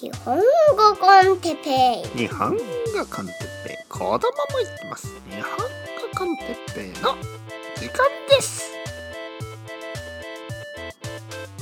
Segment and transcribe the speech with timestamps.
[0.00, 0.42] 日本語
[1.00, 2.18] con テッペイ。
[2.18, 2.56] 日本語
[3.10, 3.32] con テッ
[3.66, 3.88] ペイ。
[3.88, 4.20] 子供も
[4.62, 5.08] 言ってます。
[5.28, 5.58] 日本語
[6.16, 7.16] con テッペイの
[7.74, 8.70] 時間です。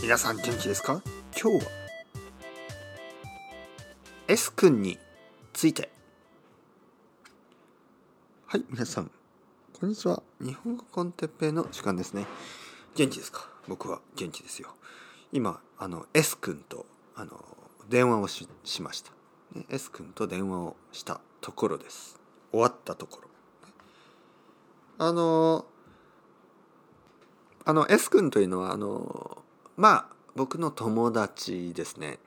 [0.03, 1.01] 皆さん元気ですか？
[1.33, 1.71] 今日は
[4.29, 4.99] S 君に
[5.55, 5.89] ついて。
[8.49, 9.11] はい皆さん
[9.81, 10.23] こんにちは。
[10.43, 12.27] 日本語 con テッペイの時間ですね。
[12.97, 13.49] 元気ですか？
[13.67, 14.75] 僕は元気ですよ。
[15.33, 16.85] 今あの S 君と
[17.15, 17.43] あの
[17.89, 19.13] 電話をししました、
[19.55, 22.19] ね、S 君と電話をしたところです。
[22.51, 23.29] 終わったところ。
[24.99, 25.67] あの
[27.65, 29.43] あの S 君というのはあの
[29.77, 32.19] まあ僕の友達ですね。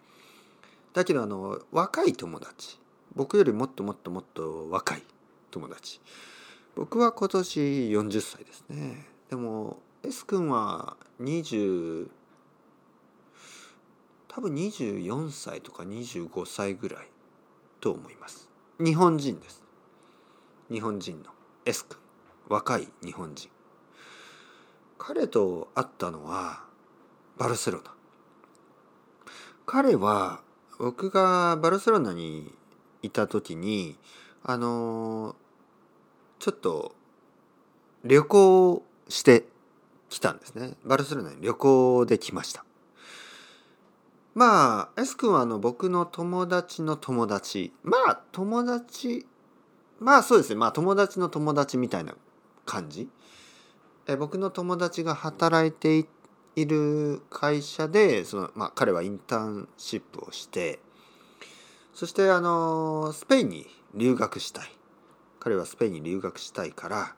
[0.94, 2.80] だけどあの若い友達。
[3.16, 5.04] 僕よりもっともっともっと若い
[5.52, 6.00] 友達。
[6.76, 9.06] 僕は今年40歳ですね。
[9.30, 12.10] でも S 君は20
[14.30, 17.08] 多分24歳とか25歳ぐらい
[17.82, 18.48] と思います。
[18.80, 19.64] 日本人です。
[20.72, 21.32] 日本人の。
[21.66, 21.98] S 君。
[22.48, 23.50] 若い日本人。
[25.00, 26.64] 彼と会ったのは
[27.38, 27.92] バルセロナ。
[29.66, 30.42] 彼は
[30.78, 32.54] 僕がバルセロナに
[33.02, 33.98] いた時に
[34.44, 35.36] あの
[36.38, 36.96] ちょっと
[38.04, 39.46] 旅行して
[40.10, 40.74] きたんですね。
[40.86, 42.64] バルセロナに旅行で来ました。
[44.40, 47.74] まあ S 君はあの僕の友達の友達。
[47.84, 49.26] まあ友達
[50.00, 50.56] まあそうですね。
[50.56, 52.16] まあ友達の友達みたいな
[52.66, 53.10] 感じ。
[54.08, 56.08] え僕の友達が働いて
[56.56, 60.80] いる会社でその、まあ、彼はインターンシップをして
[61.94, 64.72] そしてあのスペインに留学したい。
[65.42, 67.14] 彼はスペインに留学したいから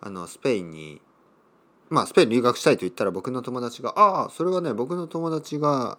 [0.00, 1.02] あのスペインに
[1.90, 5.98] まあスペイン留学したいと言ったら僕の友達が「ああそれはね僕の友達が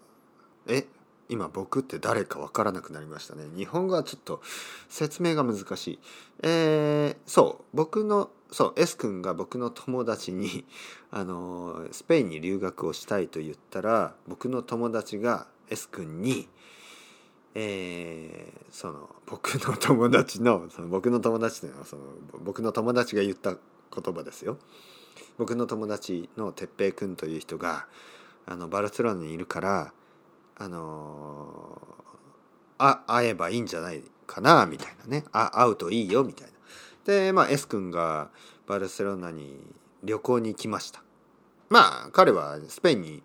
[0.68, 0.86] え
[1.28, 3.46] 今僕って誰か分からなくなりましたね。
[3.56, 4.42] 日本語はちょっと
[4.90, 6.00] 説明が難しい。
[6.44, 10.66] えー、そう僕のそう S 君が僕の友達に
[11.12, 16.48] あのスペインに留学をしたいと言ったら僕の友達が S 君に
[17.58, 22.04] えー、その僕の友達のその僕の友達というのはその
[22.44, 24.58] 僕の友達が言った言葉ですよ。
[25.38, 27.88] 僕の友達の哲平君という人が
[28.46, 29.94] あのバルセロナにいるから
[30.58, 31.82] あの
[32.78, 35.26] あ会えばいいんじゃないかなみたいなね。
[35.32, 36.54] あ会うといいよみたいな。
[37.06, 38.30] でまあ S 君が
[38.68, 39.60] バルセロナに
[40.04, 41.04] 旅行に来ました。
[41.70, 43.24] まあ彼はスペインに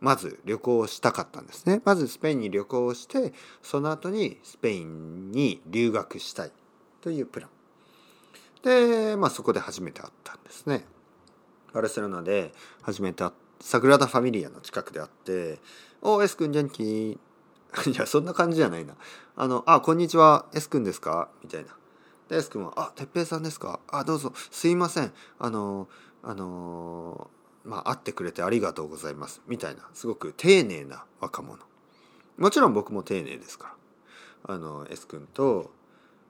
[0.00, 1.80] まず旅行したかったんですね。
[1.84, 3.32] まずスペインに旅行をして
[3.62, 6.52] その後にスペインに留学したい
[7.00, 7.50] というプラン。
[8.62, 10.84] でまあそこで初めて会ったんですね。
[11.72, 12.52] バルセロナで
[12.82, 15.58] 初めて会っサグラダ・ファミリアの近くであって
[16.02, 16.82] 「お S 君元気?」
[17.86, 18.94] いやそんな感じじゃないな
[19.36, 20.46] 「あのあこんにちは。
[20.52, 21.76] S 君ですか?」みたいな。
[22.28, 24.32] で S 君は「あ哲平さんですかあどうぞ。
[24.50, 25.12] すいません。
[25.38, 25.88] あの
[26.22, 27.30] あの
[27.64, 29.88] まあ会ってくれてありがとうございます」みたいな。
[29.94, 31.58] すごく丁寧な若者。
[32.36, 33.74] もちろん僕も丁寧ですか
[34.46, 34.54] ら。
[34.54, 35.70] あの S 君と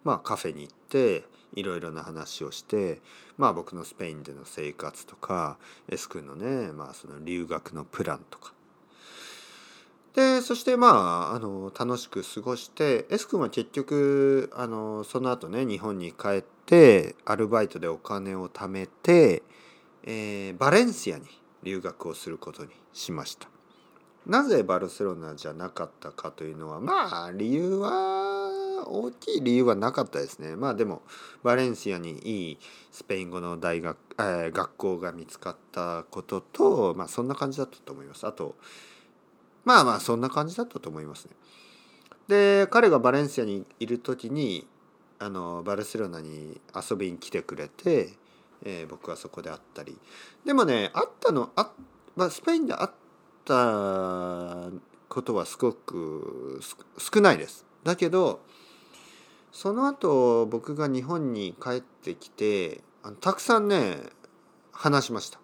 [0.04, 1.24] まあカフェに行って
[1.54, 3.00] いろいろな話をして
[3.37, 5.56] まあ僕のスペインでの生活とか
[5.88, 8.53] S 君のね、まあ、その留学のプランとか
[10.14, 19.43] でそしてまああの楽しく過ごして S 君は結局あのその後ね日本に帰ってアルバイトでお金を貯めて、
[20.04, 21.25] えー、バレンシアに
[21.64, 23.48] 留学をすることにしました。
[24.26, 28.33] なぜバルセロナじゃなかったかというのはまあ理由は
[28.88, 30.56] 大きい理由はなかったですね。
[30.56, 31.02] まあでも
[31.42, 32.58] バレンシアにいい
[32.90, 38.26] スペイン語の大学、えー、学校が見つかったこととまあそんな感じだったと思います。
[38.26, 38.56] あと
[39.64, 41.32] まあまあそんな感じだったと思いますね。
[42.28, 44.66] で彼がバレンシアにいる時に
[45.18, 48.10] あのバルセロナに遊びに来てくれて、
[48.64, 49.98] えー、僕はそこで会ったり。
[50.44, 51.72] でもね会ったのあ、
[52.16, 53.04] まあ、スペインで会った
[53.44, 54.70] った
[55.08, 56.60] ことはすごく
[56.98, 57.66] 少ないです。
[57.84, 58.40] だけど
[59.54, 63.98] その後僕が日本に帰ってきてあのたくさんね
[64.72, 65.38] 話しました。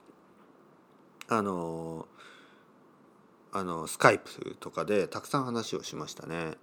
[1.28, 2.08] あの
[3.52, 6.54] あのスカイプとかでたくさん話をしましたね。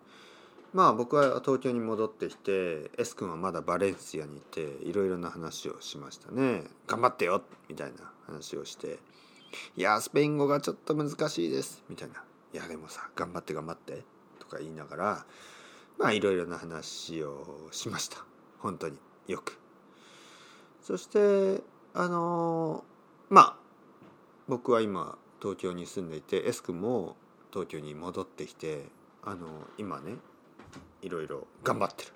[0.73, 6.65] まあ僕は東京に戻ってきて S 君はまだバレンシアにいていろいろな話をしましたね。
[6.85, 8.99] 頑張ってよみたいな話をして。
[9.77, 12.21] いやスペイン語がちょっと難しいです」みたいな
[12.53, 14.03] 「いやでもさ頑張って頑張って」
[14.37, 15.25] とか言いながら
[15.97, 18.17] まあいろいろな話をしました。
[18.59, 18.97] 本当に。
[19.27, 19.59] よく。
[20.81, 21.61] そして
[21.93, 22.83] あの
[23.29, 23.55] まあ
[24.47, 27.17] 僕は今東京に住んでいて S 君も
[27.51, 28.85] 東京に戻ってきて
[29.23, 29.47] あの
[29.77, 30.13] 今ね
[31.01, 32.11] いろいろ頑張ってる。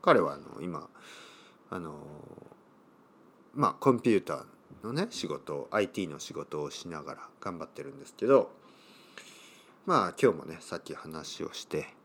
[0.00, 0.88] 彼はあの今
[1.68, 1.94] あの
[3.54, 4.44] まあコンピューター
[4.84, 8.50] のね仕事 IT の仕事をしながら頑張ってるんですけど
[9.84, 11.95] まあ今日もねさっき話をして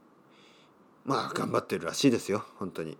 [1.05, 2.97] まあ頑張ってるらしいですよ本当に。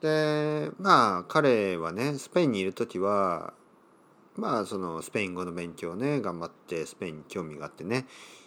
[0.00, 3.54] でまあ彼はねスペインにいる時は
[4.36, 8.06] まあそのスペイン語の勉強ね頑張ってスペインに興味があってね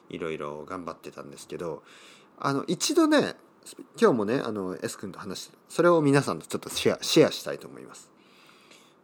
[0.10, 1.84] いろいろ頑張ってたんですけど
[2.38, 3.36] あの一度ね
[4.00, 8.12] 今日もねあの S 君と話してそれを皆さんとちょっとシェアシェアしたいと思います。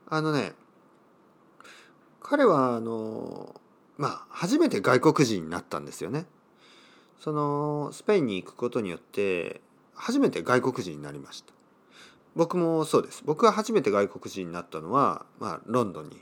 [0.08, 0.54] あのね
[2.22, 3.60] 彼はあの
[3.98, 6.26] まあ初めて外国人になったんですよね。
[7.20, 9.62] そのスペインに行くことによって
[10.02, 11.54] 初めて外国人になりました。
[12.36, 13.22] 僕もそうです。
[13.24, 16.18] 僕が初めて外国人になったのは、まあ、ロンドンに、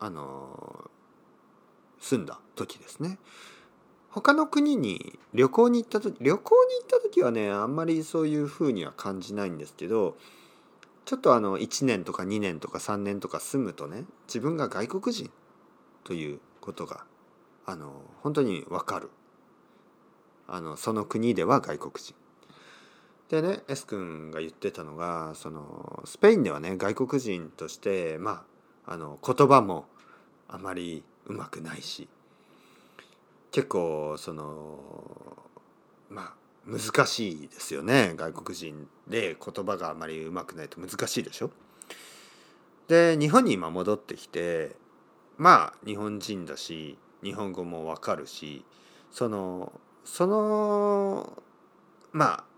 [0.00, 0.90] あの
[2.00, 3.18] 住んだ時ですね。
[4.08, 10.16] 他の国に旅行に行った時旅行に行った時はねあんまりそういうふうには感じないんですけど
[11.04, 15.30] ちょっとあの1年とか2年とか3年とか住むとね自分が外国人
[16.02, 17.04] ということが
[17.66, 17.92] あの
[18.22, 19.10] 本当にわかる
[20.48, 22.14] あのその国では外国人
[23.30, 28.44] でね S 君が言ってたのがそのスペインではね外国人としてま
[28.84, 29.86] ああの言葉も
[30.48, 32.08] あまりうまくないし
[33.52, 34.80] 結構その
[36.08, 36.34] まあ
[36.66, 41.50] 難しいですよね外国人で言葉があまりうまくないと難しいでしょ。
[42.88, 44.74] で日本に今戻ってきて
[45.38, 48.64] まあ日本人だし日本語もわかるし
[49.12, 49.72] その
[50.04, 51.40] その
[52.10, 52.49] まあ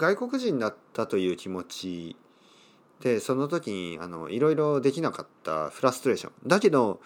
[0.00, 2.16] 外国人だったという気持ち
[3.00, 6.32] でその時にあのいろいろできなかったフラストレーション。
[6.46, 7.00] だけど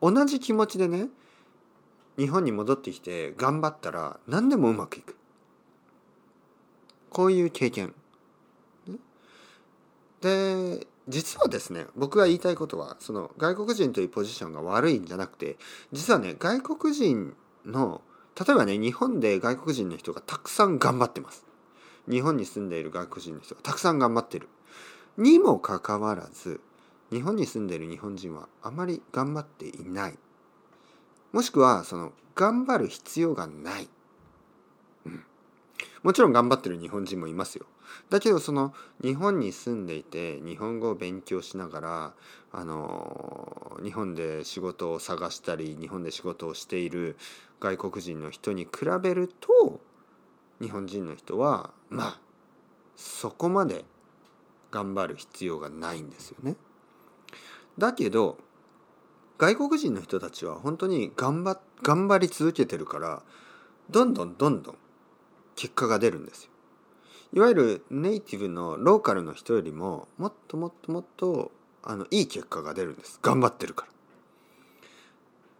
[0.00, 1.08] 同じ気持ちでね
[2.16, 5.14] 日本に戻ってきて頑張ったら何でもうまくいく。
[7.10, 7.94] こういう経験。
[10.22, 15.58] で実はですね僕が言いたいことはその外国人というポジションが悪いんじゃなくて
[15.92, 17.34] 実はね外国人
[17.66, 18.00] の
[18.38, 21.47] 例えばね日本で外国人の人がたくさん頑張ってます。
[22.08, 24.48] 日本に住んでいる外国人の人がたくさん頑張ってる。
[25.16, 26.60] にもかかわらず
[27.10, 30.18] 日本に住んでいる日本人はあまり頑張っていない。
[31.32, 33.88] もしくはその頑張る必要がない、
[35.06, 35.24] うん、
[36.02, 37.66] もちろん頑張ってる日本人もいますよ。
[38.10, 38.72] だけどその
[39.02, 42.14] 日本に住んでいて日本語を勉強しながら
[42.52, 47.16] あの日本で仕事を探したり日本で仕事をしている
[47.60, 49.80] 外国人の人に比べると
[50.60, 52.20] 日本人の人はまあ
[52.96, 53.84] そこまで
[54.70, 56.56] 頑張る必要がないんですよね。
[57.78, 58.38] だけど
[59.38, 63.22] 外国人の人たちは本当に頑張頑張り続けてるから
[63.90, 64.76] どんどんどんどん
[65.54, 66.50] 結果が出るんですよ。
[67.34, 71.52] いわゆるネイティブのローカルの人よりももっともっともっと
[71.82, 73.92] あのいい結果が出るんです頑張ってるから。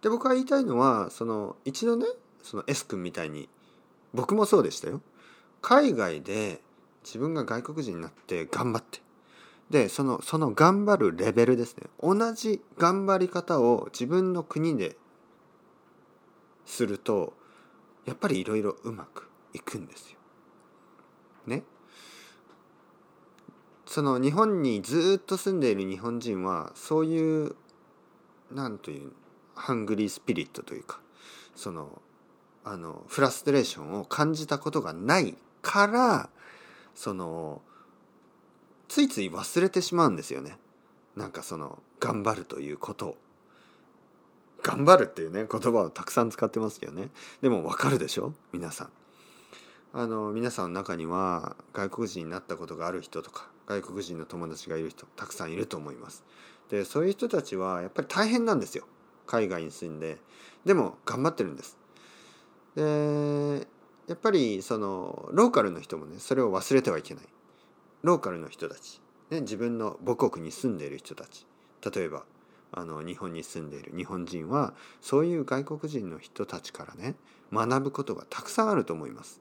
[0.02, 2.06] で僕が言いたいのはその一度ね
[2.42, 3.48] その S 君みたいに
[4.14, 5.00] 僕もそうでしたよ。
[5.60, 6.60] 海外で
[7.04, 9.00] 自分が外国人になって頑張って
[9.70, 14.96] でそのその頑張るレベルですね同じ頑張り方を自分の国で
[16.64, 17.34] すると
[18.06, 20.18] やっぱりいろいろうまくいくんですよ。
[21.46, 21.62] ね。
[23.86, 27.56] その日本にずっと住んでいる日本人はそういう
[28.52, 29.12] なんという
[29.54, 31.00] ハングリースピリットというか
[31.54, 32.02] その
[32.70, 36.28] あのフラストレーションを感じたことがないから
[36.94, 37.62] その
[38.88, 40.58] ついつい忘れてしまうんですよね。
[41.16, 43.06] なんかその頑張るということ。
[43.08, 43.16] を
[44.60, 47.10] 頑張るっていうね言葉をたくさん使ってますけどね。
[47.40, 48.34] でもわかるでしょ？
[48.52, 48.90] 皆さん。
[49.92, 56.24] あの皆さんの中には外国人になったことがある人とか外国人の友達がいる人たくさんいると思います。
[56.70, 58.84] でそういう人たちはやっぱり大変なんですよ。
[59.26, 60.18] 海外に住んで。
[60.64, 61.78] でも頑張ってるんです。
[62.78, 63.66] で
[64.06, 67.24] やっぱりそのローカルの人もねそれを忘れてはいけない。
[68.02, 71.44] ローカルの人たち、ね、自分の母国に住んでいる人たち。
[71.92, 72.24] 例えば
[72.70, 77.16] あの日本に住んでいる日本人はそういう外国人の人たちからね
[77.52, 79.40] 学ぶことがたくさんあると思います。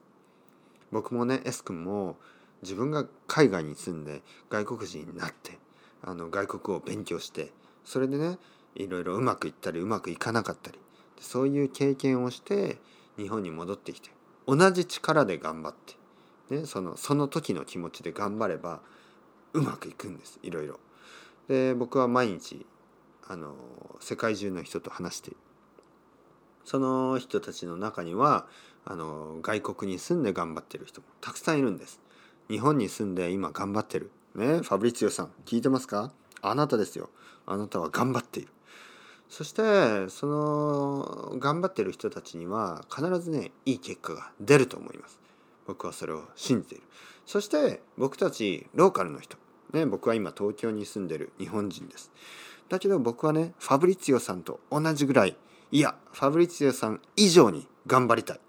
[0.90, 2.16] 僕もね S 君も
[2.62, 5.58] 自分が海外に住んで外国人になって
[6.02, 7.52] あの外国を勉強して
[7.84, 8.38] それでね
[8.74, 10.78] いろいろうまくいったりうまくいかなかったり
[11.20, 12.78] そういう経験をして
[13.18, 14.10] 日本に戻ってきて
[14.46, 15.74] 同じ力で頑張っ
[16.48, 18.80] て、ね、そのその時の気持ちで頑張れば
[19.52, 20.80] うまくいくんですいろいろ。
[21.48, 22.64] で僕は毎日
[23.26, 23.54] あの
[24.00, 25.32] 世界中の人と話して
[26.64, 28.46] その人たちの中には
[28.84, 32.00] あの外国に住んで頑張ってる人もたくさんいるんです。
[32.48, 34.10] 日本に住んで今頑張ってる。
[34.34, 36.12] ねファブリツィオさん聞いてますか？
[36.40, 37.10] あなたですよ。
[37.46, 38.48] あなたは頑張っている。
[39.28, 45.18] そしてその頑張ってる人たちには必ずねいい結果が出ると思います。
[45.66, 46.84] 僕はそれを信じている。
[47.26, 49.36] そして僕たちローカルの人。
[49.72, 52.10] ね僕は今東京に住んでる日本人です。
[52.68, 55.36] だけど僕はねファブリツィオさんと同じぐらい
[55.70, 58.40] いやファブリツィオさん以上に頑張りたい、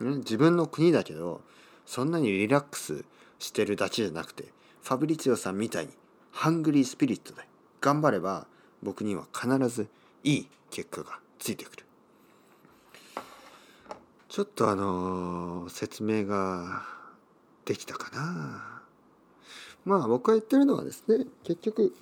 [0.00, 1.42] ね、自分の国だけど
[1.86, 3.04] そんなにリラックス
[3.38, 4.48] してるだけじゃなくて
[4.82, 5.92] ファブリツィオさんみたいに
[6.30, 7.42] ハングリースピリットで
[7.80, 8.46] 頑張れば
[8.82, 9.88] 僕には必ず
[10.24, 11.84] いい結果がついてくる。
[14.28, 16.82] ちょっとあのー、説明が
[17.64, 18.82] できたかな。
[19.84, 21.94] まあ僕が言ってるのはですね結局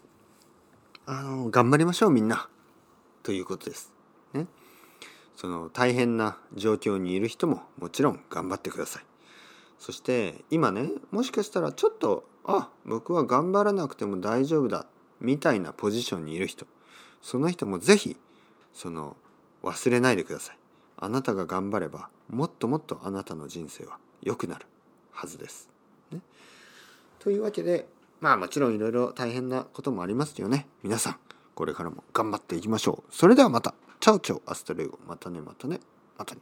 [1.04, 2.48] あのー、頑張りましょうみんな。
[3.24, 3.92] ということです。
[4.32, 4.46] ね。
[5.36, 9.04] その大変な状況にいる人ももちろん頑張ってください。
[9.78, 14.86] そして今ねもしかしたらちょっとあ僕は頑張らなくても大丈夫だ
[15.20, 16.66] みたいなポジションにいる人。
[17.22, 18.16] その人も是非
[18.74, 19.16] その
[19.62, 20.56] 忘れないでください。
[20.98, 24.66] あなたが頑張ればもっともっとあなたの人生は良くなる
[25.12, 25.68] はずです。
[26.10, 26.20] ね、
[27.18, 27.88] というわけで
[28.20, 30.66] まあもちろんいろいろ大変なこともありますよね。
[30.82, 31.16] 皆さん
[31.54, 33.14] これからも頑張っていきましょう。
[33.14, 33.74] それではまた。
[34.00, 34.98] チャオチャオ hasta luego。
[35.06, 35.78] またねまたね。
[36.18, 36.40] またね。